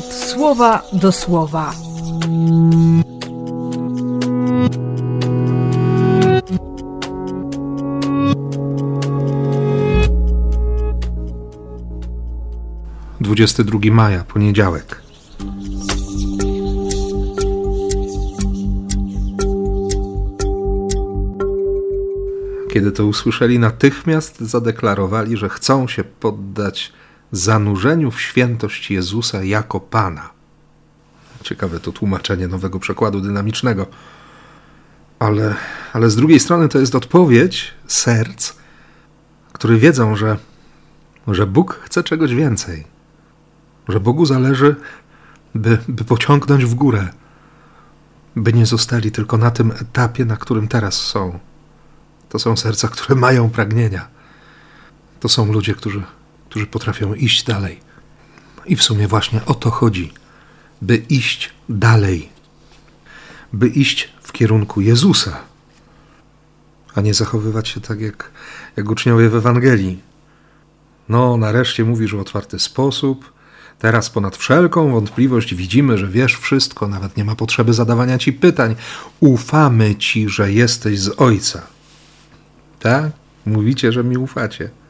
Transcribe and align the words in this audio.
słowa 0.00 0.82
do 0.92 1.12
słowa. 1.12 1.74
Dwudziesty 13.20 13.64
drugi 13.64 13.90
maja, 13.90 14.24
poniedziałek. 14.24 15.02
Kiedy 22.72 22.92
to 22.92 23.06
usłyszeli, 23.06 23.58
natychmiast 23.58 24.40
zadeklarowali, 24.40 25.36
że 25.36 25.48
chcą 25.48 25.88
się 25.88 26.04
poddać 26.04 26.92
zanurzeniu 27.32 28.10
w 28.10 28.20
świętość 28.20 28.90
Jezusa 28.90 29.44
jako 29.44 29.80
Pana. 29.80 30.30
Ciekawe 31.42 31.80
to 31.80 31.92
tłumaczenie 31.92 32.48
nowego 32.48 32.78
przekładu 32.78 33.20
dynamicznego. 33.20 33.86
Ale, 35.18 35.54
ale 35.92 36.10
z 36.10 36.16
drugiej 36.16 36.40
strony 36.40 36.68
to 36.68 36.78
jest 36.78 36.94
odpowiedź 36.94 37.74
serc, 37.86 38.52
które 39.52 39.76
wiedzą, 39.76 40.16
że, 40.16 40.36
że 41.28 41.46
Bóg 41.46 41.80
chce 41.84 42.02
czegoś 42.02 42.34
więcej, 42.34 42.86
że 43.88 44.00
Bogu 44.00 44.26
zależy, 44.26 44.76
by, 45.54 45.78
by 45.88 46.04
pociągnąć 46.04 46.64
w 46.64 46.74
górę, 46.74 47.08
by 48.36 48.52
nie 48.52 48.66
zostali 48.66 49.12
tylko 49.12 49.38
na 49.38 49.50
tym 49.50 49.72
etapie, 49.72 50.24
na 50.24 50.36
którym 50.36 50.68
teraz 50.68 50.94
są. 50.94 51.38
To 52.28 52.38
są 52.38 52.56
serca, 52.56 52.88
które 52.88 53.14
mają 53.14 53.50
pragnienia. 53.50 54.08
To 55.20 55.28
są 55.28 55.52
ludzie, 55.52 55.74
którzy, 55.74 56.02
którzy 56.52 56.66
potrafią 56.66 57.14
iść 57.14 57.44
dalej. 57.44 57.80
I 58.66 58.76
w 58.76 58.82
sumie 58.82 59.08
właśnie 59.08 59.40
o 59.46 59.54
to 59.54 59.70
chodzi, 59.70 60.12
by 60.82 60.96
iść 60.96 61.50
dalej, 61.68 62.28
by 63.52 63.68
iść 63.68 64.12
w 64.22 64.32
kierunku 64.32 64.80
Jezusa, 64.80 65.40
a 66.94 67.00
nie 67.00 67.14
zachowywać 67.14 67.68
się 67.68 67.80
tak 67.80 68.00
jak, 68.00 68.30
jak 68.76 68.90
uczniowie 68.90 69.28
w 69.28 69.34
Ewangelii. 69.34 70.02
No, 71.08 71.36
nareszcie 71.36 71.84
mówisz 71.84 72.14
w 72.14 72.20
otwarty 72.20 72.58
sposób. 72.58 73.32
Teraz 73.78 74.10
ponad 74.10 74.36
wszelką 74.36 74.92
wątpliwość 74.92 75.54
widzimy, 75.54 75.98
że 75.98 76.08
wiesz 76.08 76.36
wszystko, 76.36 76.88
nawet 76.88 77.16
nie 77.16 77.24
ma 77.24 77.34
potrzeby 77.34 77.74
zadawania 77.74 78.18
ci 78.18 78.32
pytań. 78.32 78.76
Ufamy 79.20 79.96
ci, 79.96 80.28
że 80.28 80.52
jesteś 80.52 81.00
z 81.00 81.20
Ojca. 81.20 81.62
Tak? 82.80 83.12
Mówicie, 83.46 83.92
że 83.92 84.04
mi 84.04 84.16
ufacie. 84.16 84.81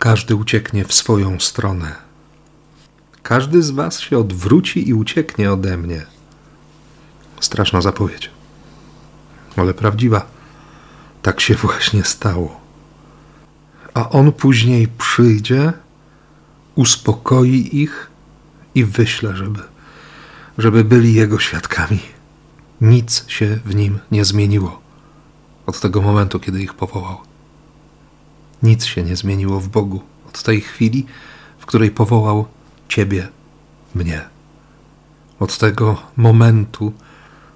Każdy 0.00 0.36
ucieknie 0.36 0.84
w 0.84 0.94
swoją 0.94 1.40
stronę. 1.40 1.96
Każdy 3.22 3.62
z 3.62 3.70
was 3.70 4.00
się 4.00 4.18
odwróci 4.18 4.88
i 4.88 4.94
ucieknie 4.94 5.52
ode 5.52 5.76
mnie. 5.76 6.06
Straszna 7.40 7.80
zapowiedź. 7.80 8.30
Ale 9.56 9.74
prawdziwa. 9.74 10.26
Tak 11.22 11.40
się 11.40 11.54
właśnie 11.54 12.04
stało. 12.04 12.60
A 13.94 14.10
on 14.10 14.32
później 14.32 14.88
przyjdzie, 14.88 15.72
uspokoi 16.74 17.68
ich 17.72 18.10
i 18.74 18.84
wyśle, 18.84 19.36
żeby, 19.36 19.60
żeby 20.58 20.84
byli 20.84 21.14
jego 21.14 21.38
świadkami. 21.38 22.00
Nic 22.80 23.24
się 23.28 23.58
w 23.64 23.74
nim 23.74 23.98
nie 24.10 24.24
zmieniło 24.24 24.80
od 25.66 25.80
tego 25.80 26.02
momentu, 26.02 26.40
kiedy 26.40 26.62
ich 26.62 26.74
powołał. 26.74 27.30
Nic 28.62 28.84
się 28.84 29.02
nie 29.02 29.16
zmieniło 29.16 29.60
w 29.60 29.68
Bogu 29.68 30.02
od 30.28 30.42
tej 30.42 30.60
chwili, 30.60 31.06
w 31.58 31.66
której 31.66 31.90
powołał 31.90 32.46
Ciebie, 32.88 33.28
mnie. 33.94 34.20
Od 35.40 35.58
tego 35.58 36.02
momentu, 36.16 36.92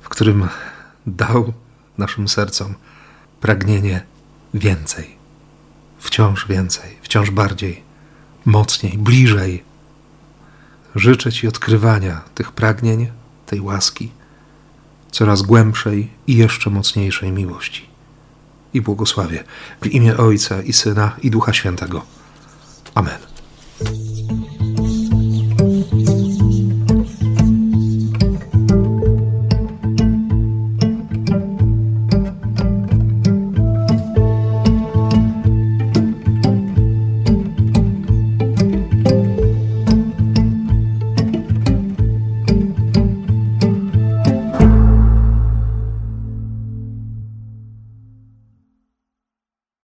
w 0.00 0.08
którym 0.08 0.48
dał 1.06 1.52
naszym 1.98 2.28
sercom 2.28 2.74
pragnienie 3.40 4.02
więcej, 4.54 5.16
wciąż 5.98 6.48
więcej, 6.48 6.98
wciąż 7.02 7.30
bardziej, 7.30 7.82
mocniej, 8.44 8.98
bliżej. 8.98 9.64
Życzę 10.94 11.32
Ci 11.32 11.48
odkrywania 11.48 12.20
tych 12.34 12.52
pragnień, 12.52 13.10
tej 13.46 13.60
łaski, 13.60 14.10
coraz 15.10 15.42
głębszej 15.42 16.10
i 16.26 16.36
jeszcze 16.36 16.70
mocniejszej 16.70 17.32
miłości 17.32 17.89
i 18.74 18.80
błogosławię 18.80 19.44
w 19.82 19.86
imię 19.86 20.16
Ojca 20.16 20.62
i 20.62 20.72
Syna 20.72 21.16
i 21.22 21.30
Ducha 21.30 21.52
Świętego. 21.52 22.02
Amen. 22.94 23.29